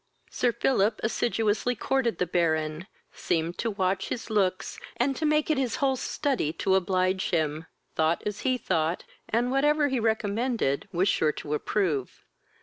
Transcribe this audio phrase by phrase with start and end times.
[0.31, 5.59] Sir Philip assiduously courted the Baron, seemed to watch his looks, and to make it
[5.59, 11.07] his whole study to oblige him, thought as he thought, and, whatever he recommended, was
[11.07, 12.25] sure to approve.